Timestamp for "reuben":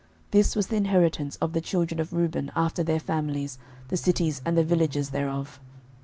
2.11-2.51